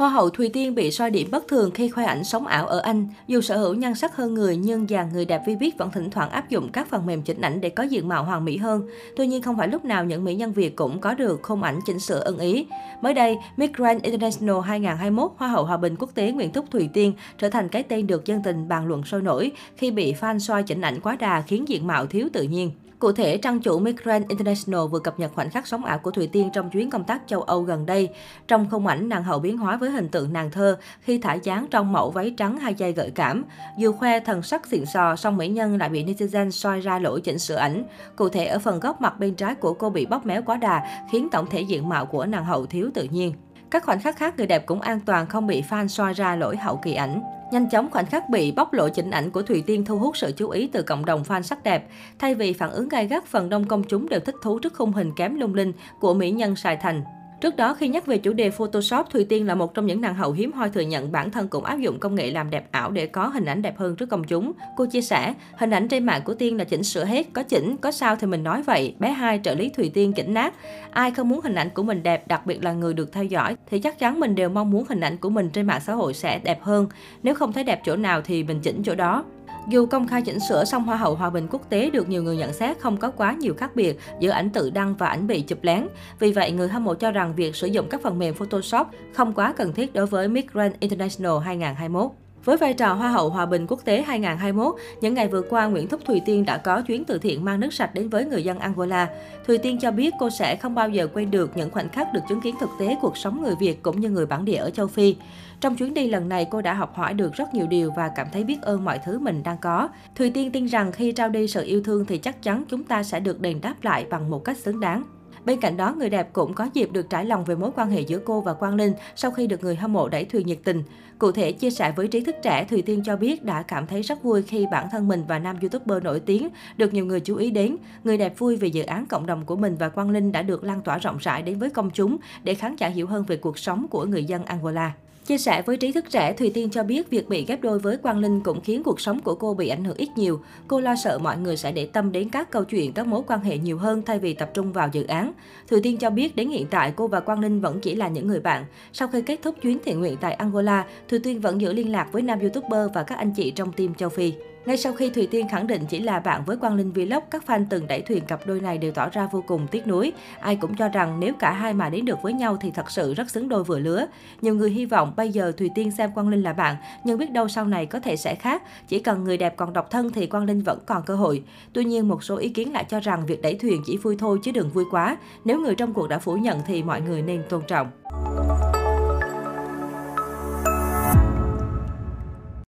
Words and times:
Hoa 0.00 0.08
hậu 0.08 0.30
Thùy 0.30 0.48
Tiên 0.48 0.74
bị 0.74 0.90
soi 0.90 1.10
điểm 1.10 1.28
bất 1.30 1.48
thường 1.48 1.70
khi 1.70 1.88
khoe 1.88 2.04
ảnh 2.04 2.24
sống 2.24 2.46
ảo 2.46 2.66
ở 2.66 2.78
Anh. 2.78 3.08
Dù 3.26 3.40
sở 3.40 3.56
hữu 3.56 3.74
nhan 3.74 3.94
sắc 3.94 4.16
hơn 4.16 4.34
người 4.34 4.56
nhưng 4.56 4.86
dàn 4.86 5.12
người 5.12 5.24
đẹp 5.24 5.42
vi 5.46 5.56
biết 5.56 5.78
vẫn 5.78 5.90
thỉnh 5.90 6.10
thoảng 6.10 6.30
áp 6.30 6.48
dụng 6.48 6.68
các 6.72 6.88
phần 6.88 7.06
mềm 7.06 7.22
chỉnh 7.22 7.40
ảnh 7.40 7.60
để 7.60 7.70
có 7.70 7.82
diện 7.82 8.08
mạo 8.08 8.24
hoàn 8.24 8.44
mỹ 8.44 8.56
hơn. 8.56 8.88
Tuy 9.16 9.26
nhiên 9.26 9.42
không 9.42 9.56
phải 9.56 9.68
lúc 9.68 9.84
nào 9.84 10.04
những 10.04 10.24
mỹ 10.24 10.34
nhân 10.34 10.52
Việt 10.52 10.76
cũng 10.76 11.00
có 11.00 11.14
được 11.14 11.40
khung 11.42 11.62
ảnh 11.62 11.80
chỉnh 11.86 12.00
sửa 12.00 12.20
ưng 12.20 12.38
ý. 12.38 12.66
Mới 13.02 13.14
đây, 13.14 13.36
Miss 13.56 13.72
Grand 13.72 14.02
International 14.02 14.60
2021 14.64 15.30
Hoa 15.36 15.48
hậu 15.48 15.64
Hòa 15.64 15.76
bình 15.76 15.96
quốc 15.98 16.10
tế 16.14 16.32
Nguyễn 16.32 16.52
Thúc 16.52 16.64
Thùy 16.70 16.88
Tiên 16.92 17.12
trở 17.38 17.48
thành 17.48 17.68
cái 17.68 17.82
tên 17.82 18.06
được 18.06 18.26
dân 18.26 18.42
tình 18.42 18.68
bàn 18.68 18.86
luận 18.86 19.02
sôi 19.04 19.22
nổi 19.22 19.50
khi 19.76 19.90
bị 19.90 20.14
fan 20.20 20.38
soi 20.38 20.62
chỉnh 20.62 20.80
ảnh 20.80 21.00
quá 21.00 21.16
đà 21.16 21.42
khiến 21.42 21.68
diện 21.68 21.86
mạo 21.86 22.06
thiếu 22.06 22.28
tự 22.32 22.42
nhiên. 22.42 22.70
Cụ 23.00 23.12
thể, 23.12 23.36
trang 23.36 23.60
chủ 23.60 23.78
Migrant 23.78 24.28
International 24.28 24.80
vừa 24.90 24.98
cập 24.98 25.20
nhật 25.20 25.32
khoảnh 25.34 25.50
khắc 25.50 25.66
sống 25.66 25.84
ảo 25.84 25.98
của 25.98 26.10
Thùy 26.10 26.26
Tiên 26.26 26.50
trong 26.52 26.70
chuyến 26.70 26.90
công 26.90 27.04
tác 27.04 27.22
châu 27.26 27.42
Âu 27.42 27.62
gần 27.62 27.86
đây. 27.86 28.08
Trong 28.48 28.70
khung 28.70 28.86
ảnh, 28.86 29.08
nàng 29.08 29.24
hậu 29.24 29.38
biến 29.38 29.58
hóa 29.58 29.76
với 29.76 29.90
hình 29.90 30.08
tượng 30.08 30.32
nàng 30.32 30.50
thơ 30.50 30.78
khi 31.00 31.18
thả 31.18 31.34
dáng 31.34 31.66
trong 31.70 31.92
mẫu 31.92 32.10
váy 32.10 32.34
trắng 32.36 32.58
hai 32.58 32.74
dây 32.74 32.92
gợi 32.92 33.10
cảm. 33.14 33.44
Dù 33.78 33.92
khoe 33.92 34.20
thần 34.20 34.42
sắc 34.42 34.66
xịn 34.66 34.86
sò, 34.86 35.16
song 35.16 35.36
mỹ 35.36 35.48
nhân 35.48 35.78
lại 35.78 35.88
bị 35.88 36.04
netizen 36.04 36.50
soi 36.50 36.80
ra 36.80 36.98
lỗi 36.98 37.20
chỉnh 37.20 37.38
sửa 37.38 37.56
ảnh. 37.56 37.84
Cụ 38.16 38.28
thể, 38.28 38.46
ở 38.46 38.58
phần 38.58 38.80
góc 38.80 39.00
mặt 39.00 39.18
bên 39.18 39.34
trái 39.34 39.54
của 39.54 39.74
cô 39.74 39.90
bị 39.90 40.06
bóp 40.06 40.26
méo 40.26 40.42
quá 40.42 40.56
đà, 40.56 41.06
khiến 41.12 41.28
tổng 41.32 41.46
thể 41.50 41.60
diện 41.60 41.88
mạo 41.88 42.06
của 42.06 42.26
nàng 42.26 42.44
hậu 42.44 42.66
thiếu 42.66 42.90
tự 42.94 43.06
nhiên. 43.10 43.34
Các 43.70 43.84
khoảnh 43.84 44.00
khắc 44.00 44.16
khác 44.16 44.34
người 44.36 44.46
đẹp 44.46 44.66
cũng 44.66 44.80
an 44.80 45.00
toàn 45.00 45.26
không 45.26 45.46
bị 45.46 45.62
fan 45.70 45.86
soi 45.86 46.12
ra 46.12 46.36
lỗi 46.36 46.56
hậu 46.56 46.76
kỳ 46.76 46.94
ảnh. 46.94 47.22
Nhanh 47.52 47.70
chóng 47.70 47.90
khoảnh 47.90 48.06
khắc 48.06 48.28
bị 48.28 48.52
bóc 48.52 48.72
lộ 48.72 48.88
chỉnh 48.88 49.10
ảnh 49.10 49.30
của 49.30 49.42
Thùy 49.42 49.62
Tiên 49.66 49.84
thu 49.84 49.98
hút 49.98 50.16
sự 50.16 50.32
chú 50.36 50.48
ý 50.50 50.68
từ 50.72 50.82
cộng 50.82 51.04
đồng 51.04 51.22
fan 51.22 51.42
sắc 51.42 51.62
đẹp. 51.62 51.88
Thay 52.18 52.34
vì 52.34 52.52
phản 52.52 52.70
ứng 52.70 52.88
gai 52.88 53.06
gắt, 53.06 53.26
phần 53.26 53.48
đông 53.48 53.64
công 53.64 53.82
chúng 53.84 54.08
đều 54.08 54.20
thích 54.20 54.34
thú 54.42 54.58
trước 54.58 54.74
khung 54.74 54.92
hình 54.92 55.12
kém 55.16 55.34
lung 55.34 55.54
linh 55.54 55.72
của 56.00 56.14
mỹ 56.14 56.30
nhân 56.30 56.56
Sài 56.56 56.76
Thành. 56.76 57.02
Trước 57.40 57.56
đó, 57.56 57.74
khi 57.74 57.88
nhắc 57.88 58.06
về 58.06 58.18
chủ 58.18 58.32
đề 58.32 58.50
Photoshop, 58.50 59.10
Thùy 59.10 59.24
Tiên 59.24 59.46
là 59.46 59.54
một 59.54 59.74
trong 59.74 59.86
những 59.86 60.00
nàng 60.00 60.14
hậu 60.14 60.32
hiếm 60.32 60.52
hoi 60.52 60.70
thừa 60.70 60.80
nhận 60.80 61.12
bản 61.12 61.30
thân 61.30 61.48
cũng 61.48 61.64
áp 61.64 61.76
dụng 61.76 61.98
công 61.98 62.14
nghệ 62.14 62.30
làm 62.30 62.50
đẹp 62.50 62.68
ảo 62.70 62.90
để 62.90 63.06
có 63.06 63.26
hình 63.28 63.44
ảnh 63.44 63.62
đẹp 63.62 63.78
hơn 63.78 63.96
trước 63.96 64.08
công 64.08 64.24
chúng. 64.24 64.52
Cô 64.76 64.86
chia 64.86 65.00
sẻ, 65.00 65.34
hình 65.56 65.70
ảnh 65.70 65.88
trên 65.88 66.06
mạng 66.06 66.22
của 66.24 66.34
Tiên 66.34 66.56
là 66.56 66.64
chỉnh 66.64 66.82
sửa 66.82 67.04
hết, 67.04 67.26
có 67.32 67.42
chỉnh, 67.42 67.76
có 67.76 67.90
sao 67.90 68.16
thì 68.16 68.26
mình 68.26 68.44
nói 68.44 68.62
vậy. 68.62 68.94
Bé 68.98 69.10
hai 69.10 69.40
trợ 69.42 69.54
lý 69.54 69.68
Thùy 69.68 69.90
Tiên 69.94 70.12
chỉnh 70.12 70.34
nát. 70.34 70.54
Ai 70.90 71.10
không 71.10 71.28
muốn 71.28 71.40
hình 71.40 71.54
ảnh 71.54 71.70
của 71.70 71.82
mình 71.82 72.02
đẹp, 72.02 72.28
đặc 72.28 72.46
biệt 72.46 72.64
là 72.64 72.72
người 72.72 72.94
được 72.94 73.12
theo 73.12 73.24
dõi, 73.24 73.56
thì 73.70 73.78
chắc 73.78 73.98
chắn 73.98 74.20
mình 74.20 74.34
đều 74.34 74.48
mong 74.48 74.70
muốn 74.70 74.84
hình 74.88 75.00
ảnh 75.00 75.16
của 75.16 75.30
mình 75.30 75.50
trên 75.50 75.66
mạng 75.66 75.80
xã 75.86 75.92
hội 75.92 76.14
sẽ 76.14 76.38
đẹp 76.38 76.62
hơn. 76.62 76.88
Nếu 77.22 77.34
không 77.34 77.52
thấy 77.52 77.64
đẹp 77.64 77.80
chỗ 77.84 77.96
nào 77.96 78.20
thì 78.20 78.42
mình 78.42 78.60
chỉnh 78.60 78.82
chỗ 78.82 78.94
đó. 78.94 79.24
Dù 79.68 79.86
công 79.86 80.08
khai 80.08 80.22
chỉnh 80.22 80.40
sửa 80.40 80.64
song 80.64 80.84
Hoa 80.84 80.96
hậu 80.96 81.14
Hòa 81.14 81.30
bình 81.30 81.46
quốc 81.50 81.70
tế 81.70 81.90
được 81.90 82.08
nhiều 82.08 82.22
người 82.22 82.36
nhận 82.36 82.52
xét 82.52 82.78
không 82.78 82.96
có 82.96 83.10
quá 83.10 83.32
nhiều 83.32 83.54
khác 83.54 83.76
biệt 83.76 83.98
giữa 84.20 84.30
ảnh 84.30 84.50
tự 84.50 84.70
đăng 84.70 84.94
và 84.94 85.06
ảnh 85.06 85.26
bị 85.26 85.42
chụp 85.42 85.58
lén. 85.62 85.86
Vì 86.18 86.32
vậy, 86.32 86.52
người 86.52 86.68
hâm 86.68 86.84
mộ 86.84 86.94
cho 86.94 87.10
rằng 87.10 87.34
việc 87.34 87.56
sử 87.56 87.66
dụng 87.66 87.86
các 87.90 88.02
phần 88.02 88.18
mềm 88.18 88.34
Photoshop 88.34 88.86
không 89.14 89.32
quá 89.32 89.54
cần 89.56 89.72
thiết 89.72 89.94
đối 89.94 90.06
với 90.06 90.28
Miss 90.28 90.48
Grand 90.52 90.74
International 90.80 91.38
2021. 91.44 92.10
Với 92.44 92.56
vai 92.56 92.74
trò 92.74 92.92
Hoa 92.92 93.10
hậu 93.10 93.30
Hòa 93.30 93.46
bình 93.46 93.66
quốc 93.68 93.84
tế 93.84 94.02
2021, 94.02 94.74
những 95.00 95.14
ngày 95.14 95.28
vừa 95.28 95.42
qua, 95.42 95.66
Nguyễn 95.66 95.88
Thúc 95.88 96.00
Thùy 96.04 96.20
Tiên 96.26 96.44
đã 96.44 96.58
có 96.58 96.82
chuyến 96.82 97.04
từ 97.04 97.18
thiện 97.18 97.44
mang 97.44 97.60
nước 97.60 97.72
sạch 97.72 97.94
đến 97.94 98.08
với 98.08 98.24
người 98.24 98.44
dân 98.44 98.58
Angola. 98.58 99.08
Thùy 99.46 99.58
Tiên 99.58 99.78
cho 99.80 99.90
biết 99.90 100.14
cô 100.18 100.30
sẽ 100.30 100.56
không 100.56 100.74
bao 100.74 100.88
giờ 100.88 101.08
quên 101.14 101.30
được 101.30 101.56
những 101.56 101.70
khoảnh 101.70 101.88
khắc 101.88 102.12
được 102.12 102.20
chứng 102.28 102.40
kiến 102.40 102.54
thực 102.60 102.70
tế 102.78 102.96
cuộc 103.00 103.16
sống 103.16 103.42
người 103.42 103.54
Việt 103.60 103.82
cũng 103.82 104.00
như 104.00 104.10
người 104.10 104.26
bản 104.26 104.44
địa 104.44 104.56
ở 104.56 104.70
châu 104.70 104.86
Phi. 104.86 105.16
Trong 105.60 105.76
chuyến 105.76 105.94
đi 105.94 106.08
lần 106.08 106.28
này, 106.28 106.46
cô 106.50 106.62
đã 106.62 106.74
học 106.74 106.96
hỏi 106.96 107.14
được 107.14 107.34
rất 107.34 107.54
nhiều 107.54 107.66
điều 107.66 107.90
và 107.96 108.10
cảm 108.16 108.26
thấy 108.32 108.44
biết 108.44 108.62
ơn 108.62 108.84
mọi 108.84 108.98
thứ 109.04 109.18
mình 109.18 109.42
đang 109.42 109.58
có. 109.58 109.88
Thùy 110.14 110.30
Tiên 110.30 110.52
tin 110.52 110.66
rằng 110.66 110.92
khi 110.92 111.12
trao 111.12 111.28
đi 111.28 111.46
sự 111.46 111.64
yêu 111.64 111.82
thương 111.82 112.06
thì 112.06 112.18
chắc 112.18 112.42
chắn 112.42 112.64
chúng 112.68 112.84
ta 112.84 113.02
sẽ 113.02 113.20
được 113.20 113.40
đền 113.40 113.60
đáp 113.60 113.74
lại 113.82 114.06
bằng 114.10 114.30
một 114.30 114.44
cách 114.44 114.56
xứng 114.56 114.80
đáng. 114.80 115.02
Bên 115.44 115.60
cạnh 115.60 115.76
đó, 115.76 115.94
người 115.98 116.10
đẹp 116.10 116.32
cũng 116.32 116.54
có 116.54 116.68
dịp 116.74 116.92
được 116.92 117.10
trải 117.10 117.24
lòng 117.24 117.44
về 117.44 117.54
mối 117.54 117.70
quan 117.76 117.90
hệ 117.90 118.00
giữa 118.00 118.18
cô 118.24 118.40
và 118.40 118.52
Quang 118.52 118.74
Linh 118.74 118.92
sau 119.16 119.30
khi 119.30 119.46
được 119.46 119.62
người 119.62 119.76
hâm 119.76 119.92
mộ 119.92 120.08
đẩy 120.08 120.24
thuyền 120.24 120.46
nhiệt 120.46 120.58
tình. 120.64 120.82
Cụ 121.18 121.32
thể, 121.32 121.52
chia 121.52 121.70
sẻ 121.70 121.92
với 121.96 122.08
trí 122.08 122.20
thức 122.20 122.36
trẻ, 122.42 122.64
Thùy 122.64 122.82
Tiên 122.82 123.02
cho 123.04 123.16
biết 123.16 123.44
đã 123.44 123.62
cảm 123.62 123.86
thấy 123.86 124.02
rất 124.02 124.22
vui 124.22 124.42
khi 124.42 124.66
bản 124.72 124.88
thân 124.92 125.08
mình 125.08 125.24
và 125.28 125.38
nam 125.38 125.56
youtuber 125.60 126.04
nổi 126.04 126.20
tiếng 126.20 126.48
được 126.76 126.94
nhiều 126.94 127.06
người 127.06 127.20
chú 127.20 127.36
ý 127.36 127.50
đến. 127.50 127.76
Người 128.04 128.18
đẹp 128.18 128.38
vui 128.38 128.56
vì 128.56 128.70
dự 128.70 128.82
án 128.82 129.06
cộng 129.06 129.26
đồng 129.26 129.44
của 129.44 129.56
mình 129.56 129.76
và 129.78 129.88
Quang 129.88 130.10
Linh 130.10 130.32
đã 130.32 130.42
được 130.42 130.64
lan 130.64 130.80
tỏa 130.80 130.98
rộng 130.98 131.18
rãi 131.18 131.42
đến 131.42 131.58
với 131.58 131.70
công 131.70 131.90
chúng 131.90 132.16
để 132.42 132.54
khán 132.54 132.76
giả 132.76 132.88
hiểu 132.88 133.06
hơn 133.06 133.24
về 133.24 133.36
cuộc 133.36 133.58
sống 133.58 133.86
của 133.90 134.04
người 134.04 134.24
dân 134.24 134.44
Angola. 134.44 134.92
Chia 135.30 135.38
sẻ 135.38 135.62
với 135.62 135.76
trí 135.76 135.92
thức 135.92 136.04
trẻ, 136.10 136.32
Thùy 136.32 136.50
Tiên 136.54 136.70
cho 136.70 136.82
biết 136.82 137.10
việc 137.10 137.28
bị 137.28 137.44
ghép 137.44 137.62
đôi 137.62 137.78
với 137.78 137.96
Quang 137.96 138.18
Linh 138.18 138.40
cũng 138.40 138.60
khiến 138.60 138.82
cuộc 138.82 139.00
sống 139.00 139.20
của 139.20 139.34
cô 139.34 139.54
bị 139.54 139.68
ảnh 139.68 139.84
hưởng 139.84 139.96
ít 139.96 140.08
nhiều. 140.16 140.40
Cô 140.68 140.80
lo 140.80 140.94
sợ 141.04 141.18
mọi 141.18 141.36
người 141.36 141.56
sẽ 141.56 141.72
để 141.72 141.86
tâm 141.86 142.12
đến 142.12 142.28
các 142.28 142.50
câu 142.50 142.64
chuyện, 142.64 142.92
các 142.92 143.06
mối 143.06 143.22
quan 143.26 143.40
hệ 143.40 143.58
nhiều 143.58 143.78
hơn 143.78 144.02
thay 144.06 144.18
vì 144.18 144.34
tập 144.34 144.50
trung 144.54 144.72
vào 144.72 144.88
dự 144.92 145.04
án. 145.04 145.32
Thùy 145.68 145.80
Tiên 145.82 145.96
cho 145.96 146.10
biết 146.10 146.36
đến 146.36 146.48
hiện 146.48 146.66
tại 146.70 146.92
cô 146.96 147.08
và 147.08 147.20
Quang 147.20 147.40
Linh 147.40 147.60
vẫn 147.60 147.80
chỉ 147.80 147.94
là 147.94 148.08
những 148.08 148.26
người 148.26 148.40
bạn. 148.40 148.64
Sau 148.92 149.08
khi 149.08 149.22
kết 149.22 149.42
thúc 149.42 149.54
chuyến 149.62 149.78
thiện 149.84 150.00
nguyện 150.00 150.16
tại 150.20 150.32
Angola, 150.32 150.84
Thùy 151.08 151.18
Tiên 151.18 151.40
vẫn 151.40 151.60
giữ 151.60 151.72
liên 151.72 151.92
lạc 151.92 152.08
với 152.12 152.22
nam 152.22 152.40
youtuber 152.40 152.90
và 152.94 153.02
các 153.02 153.18
anh 153.18 153.32
chị 153.36 153.50
trong 153.50 153.72
team 153.72 153.94
châu 153.94 154.08
Phi. 154.08 154.32
Ngay 154.70 154.76
sau 154.76 154.92
khi 154.92 155.10
Thùy 155.10 155.26
Tiên 155.26 155.48
khẳng 155.48 155.66
định 155.66 155.86
chỉ 155.88 156.00
là 156.00 156.20
bạn 156.20 156.42
với 156.46 156.56
Quang 156.56 156.74
Linh 156.74 156.92
Vlog, 156.92 157.22
các 157.30 157.44
fan 157.46 157.64
từng 157.70 157.86
đẩy 157.86 158.02
thuyền 158.02 158.24
cặp 158.24 158.46
đôi 158.46 158.60
này 158.60 158.78
đều 158.78 158.92
tỏ 158.92 159.08
ra 159.08 159.28
vô 159.32 159.44
cùng 159.46 159.66
tiếc 159.66 159.86
nuối. 159.86 160.12
Ai 160.40 160.56
cũng 160.56 160.74
cho 160.74 160.88
rằng 160.88 161.20
nếu 161.20 161.34
cả 161.38 161.52
hai 161.52 161.74
mà 161.74 161.88
đến 161.88 162.04
được 162.04 162.22
với 162.22 162.32
nhau 162.32 162.56
thì 162.60 162.70
thật 162.70 162.90
sự 162.90 163.14
rất 163.14 163.30
xứng 163.30 163.48
đôi 163.48 163.64
vừa 163.64 163.78
lứa. 163.78 164.06
Nhiều 164.42 164.54
người 164.54 164.70
hy 164.70 164.86
vọng 164.86 165.12
bây 165.16 165.32
giờ 165.32 165.52
Thùy 165.56 165.70
Tiên 165.74 165.90
xem 165.90 166.10
Quang 166.12 166.28
Linh 166.28 166.42
là 166.42 166.52
bạn, 166.52 166.76
nhưng 167.04 167.18
biết 167.18 167.30
đâu 167.30 167.48
sau 167.48 167.64
này 167.64 167.86
có 167.86 168.00
thể 168.00 168.16
sẽ 168.16 168.34
khác. 168.34 168.62
Chỉ 168.88 168.98
cần 168.98 169.24
người 169.24 169.36
đẹp 169.36 169.56
còn 169.56 169.72
độc 169.72 169.90
thân 169.90 170.10
thì 170.10 170.26
Quang 170.26 170.44
Linh 170.44 170.60
vẫn 170.60 170.78
còn 170.86 171.02
cơ 171.06 171.16
hội. 171.16 171.44
Tuy 171.72 171.84
nhiên, 171.84 172.08
một 172.08 172.24
số 172.24 172.36
ý 172.36 172.48
kiến 172.48 172.72
lại 172.72 172.84
cho 172.88 173.00
rằng 173.00 173.26
việc 173.26 173.42
đẩy 173.42 173.54
thuyền 173.54 173.82
chỉ 173.86 173.96
vui 173.96 174.16
thôi 174.18 174.38
chứ 174.42 174.52
đừng 174.52 174.70
vui 174.70 174.84
quá. 174.90 175.16
Nếu 175.44 175.60
người 175.60 175.74
trong 175.74 175.92
cuộc 175.92 176.08
đã 176.08 176.18
phủ 176.18 176.34
nhận 176.34 176.60
thì 176.66 176.82
mọi 176.82 177.00
người 177.00 177.22
nên 177.22 177.42
tôn 177.48 177.62
trọng. 177.66 177.90